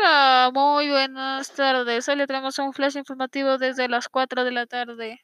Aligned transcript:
Hola, 0.00 0.50
muy 0.54 0.88
buenas 0.88 1.52
tardes. 1.52 2.08
Hoy 2.08 2.16
le 2.16 2.26
traemos 2.26 2.58
un 2.58 2.72
flash 2.72 2.96
informativo 2.96 3.58
desde 3.58 3.86
las 3.86 4.08
4 4.08 4.44
de 4.44 4.50
la 4.50 4.64
tarde. 4.64 5.20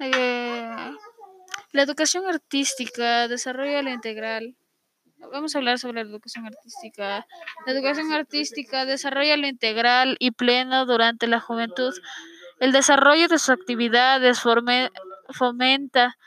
Eh, 0.00 0.92
la 1.72 1.82
educación 1.82 2.26
artística 2.26 3.26
desarrolla 3.26 3.82
la 3.82 3.92
integral. 3.92 4.54
Vamos 5.32 5.54
a 5.54 5.58
hablar 5.58 5.78
sobre 5.78 6.04
la 6.04 6.10
educación 6.10 6.44
artística. 6.44 7.26
La 7.64 7.72
educación 7.72 8.12
artística 8.12 8.84
desarrolla 8.84 9.38
lo 9.38 9.46
integral 9.46 10.16
y 10.18 10.32
pleno 10.32 10.84
durante 10.84 11.26
la 11.26 11.40
juventud. 11.40 11.94
El 12.60 12.72
desarrollo 12.72 13.28
de 13.28 13.38
sus 13.38 13.50
actividades 13.50 14.42
fomenta 15.30 16.18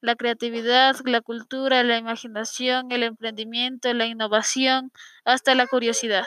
la 0.00 0.16
creatividad, 0.16 0.96
la 1.04 1.20
cultura, 1.20 1.82
la 1.82 1.98
imaginación, 1.98 2.90
el 2.90 3.02
emprendimiento, 3.02 3.92
la 3.92 4.06
innovación, 4.06 4.92
hasta 5.24 5.54
la 5.54 5.66
curiosidad. 5.66 6.24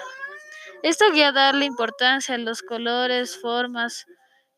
Esto 0.84 1.12
guía 1.12 1.32
darle 1.32 1.66
importancia 1.66 2.36
a 2.36 2.38
los 2.38 2.62
colores, 2.62 3.38
formas, 3.38 4.06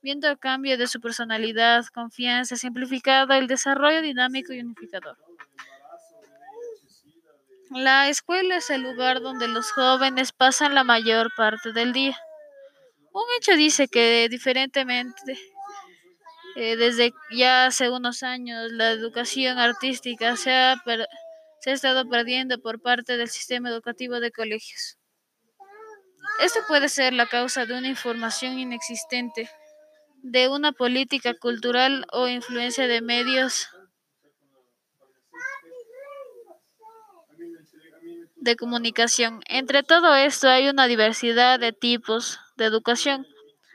viendo 0.02 0.28
el 0.28 0.38
cambio 0.38 0.78
de 0.78 0.88
su 0.88 1.00
personalidad, 1.00 1.86
confianza, 1.94 2.56
simplificado, 2.56 3.34
el 3.34 3.48
desarrollo 3.48 4.02
dinámico 4.02 4.54
y 4.54 4.60
unificador. 4.60 5.18
La 7.72 8.10
escuela 8.10 8.58
es 8.58 8.70
el 8.70 8.84
lugar 8.84 9.22
donde 9.22 9.48
los 9.48 9.72
jóvenes 9.72 10.32
pasan 10.32 10.76
la 10.76 10.84
mayor 10.84 11.32
parte 11.36 11.74
del 11.74 11.94
día. 11.94 12.18
Un 13.12 13.24
hecho 13.38 13.56
dice 13.56 13.88
que 13.88 14.28
diferentemente 14.30 15.40
eh, 16.56 16.78
desde 16.78 17.14
ya 17.32 17.66
hace 17.66 17.90
unos 17.90 18.24
años 18.24 18.72
la 18.72 18.92
educación 18.92 19.58
artística 19.60 20.38
se 20.38 20.54
ha, 20.54 20.82
se 21.60 21.70
ha 21.70 21.74
estado 21.74 22.10
perdiendo 22.10 22.60
por 22.60 22.82
parte 22.82 23.18
del 23.18 23.28
sistema 23.28 23.70
educativo 23.70 24.22
de 24.22 24.32
colegios. 24.32 24.98
Esto 26.40 26.60
puede 26.68 26.88
ser 26.90 27.14
la 27.14 27.28
causa 27.28 27.66
de 27.66 27.78
una 27.78 27.90
información 27.90 28.58
inexistente, 28.58 29.50
de 30.24 30.48
una 30.48 30.72
política 30.72 31.34
cultural 31.34 32.06
o 32.12 32.28
influencia 32.28 32.88
de 32.88 33.02
medios 33.02 33.70
de 38.36 38.56
comunicación. 38.56 39.42
Entre 39.48 39.84
todo 39.84 40.16
esto 40.16 40.48
hay 40.48 40.70
una 40.70 40.88
diversidad 40.88 41.60
de 41.60 41.74
tipos 41.74 42.40
de 42.56 42.66
educación 42.66 43.28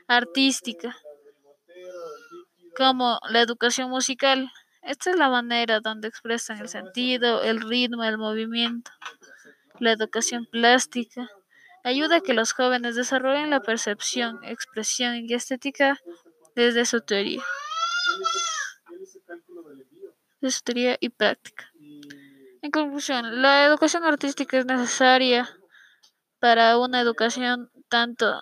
artística 0.07 0.95
como 2.75 3.19
la 3.29 3.41
educación 3.41 3.89
musical. 3.89 4.51
Esta 4.81 5.11
es 5.11 5.15
la 5.15 5.29
manera 5.29 5.79
donde 5.79 6.07
expresan 6.07 6.59
el 6.59 6.67
sentido, 6.67 7.43
el 7.43 7.61
ritmo, 7.61 8.03
el 8.03 8.17
movimiento. 8.17 8.91
La 9.79 9.91
educación 9.91 10.45
plástica 10.45 11.29
ayuda 11.83 12.17
a 12.17 12.21
que 12.21 12.33
los 12.33 12.53
jóvenes 12.53 12.95
desarrollen 12.95 13.49
la 13.49 13.61
percepción, 13.61 14.43
expresión 14.43 15.15
y 15.15 15.33
estética 15.33 15.99
desde 16.55 16.85
su 16.85 17.01
teoría. 17.01 17.43
Su 20.41 20.61
teoría 20.63 20.97
y 20.99 21.09
práctica. 21.09 21.71
En 22.61 22.71
conclusión, 22.71 23.41
la 23.41 23.65
educación 23.65 24.03
artística 24.03 24.57
es 24.57 24.65
necesaria 24.65 25.49
para 26.39 26.77
una 26.77 27.01
educación 27.01 27.71
tanto 27.89 28.39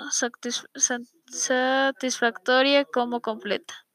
satisfactoria 1.26 2.86
como 2.86 3.22
completa. 3.22 3.89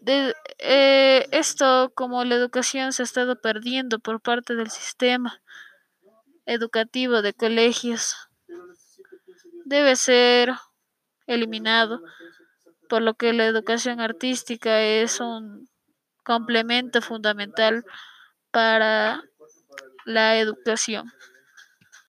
De, 0.00 0.34
eh, 0.58 1.26
esto, 1.30 1.92
como 1.94 2.24
la 2.24 2.34
educación 2.34 2.92
se 2.92 3.02
ha 3.02 3.04
estado 3.04 3.40
perdiendo 3.40 3.98
por 3.98 4.20
parte 4.20 4.54
del 4.54 4.70
sistema 4.70 5.42
educativo 6.46 7.22
de 7.22 7.34
colegios, 7.34 8.16
debe 9.64 9.96
ser 9.96 10.52
eliminado, 11.26 12.02
por 12.88 13.02
lo 13.02 13.14
que 13.14 13.32
la 13.32 13.46
educación 13.46 14.00
artística 14.00 14.80
es 14.80 15.20
un 15.20 15.68
complemento 16.24 17.02
fundamental 17.02 17.84
para 18.50 19.22
la 20.04 20.38
educación. 20.38 21.12